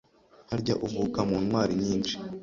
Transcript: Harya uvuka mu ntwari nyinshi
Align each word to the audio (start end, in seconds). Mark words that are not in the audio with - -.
Harya 0.49 0.75
uvuka 0.85 1.19
mu 1.29 1.37
ntwari 1.45 1.73
nyinshi 1.83 2.15